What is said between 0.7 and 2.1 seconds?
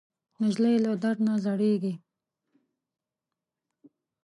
له درد نه زړېږي.